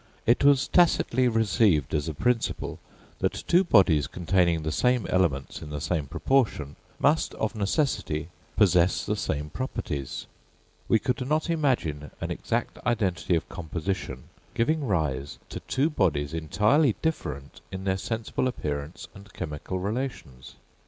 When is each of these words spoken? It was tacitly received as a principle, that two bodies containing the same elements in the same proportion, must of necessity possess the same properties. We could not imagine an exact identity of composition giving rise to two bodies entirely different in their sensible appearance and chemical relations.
It 0.25 0.43
was 0.43 0.67
tacitly 0.67 1.27
received 1.27 1.93
as 1.93 2.09
a 2.09 2.15
principle, 2.15 2.79
that 3.19 3.43
two 3.47 3.63
bodies 3.63 4.07
containing 4.07 4.63
the 4.63 4.71
same 4.71 5.05
elements 5.11 5.61
in 5.61 5.69
the 5.69 5.79
same 5.79 6.07
proportion, 6.07 6.75
must 6.97 7.35
of 7.35 7.53
necessity 7.53 8.29
possess 8.55 9.05
the 9.05 9.15
same 9.15 9.51
properties. 9.51 10.25
We 10.87 10.97
could 10.97 11.27
not 11.29 11.51
imagine 11.51 12.09
an 12.19 12.31
exact 12.31 12.79
identity 12.83 13.35
of 13.35 13.47
composition 13.47 14.23
giving 14.55 14.87
rise 14.87 15.37
to 15.49 15.59
two 15.67 15.91
bodies 15.91 16.33
entirely 16.33 16.95
different 17.03 17.61
in 17.71 17.83
their 17.83 17.97
sensible 17.97 18.47
appearance 18.47 19.07
and 19.13 19.31
chemical 19.31 19.77
relations. 19.77 20.55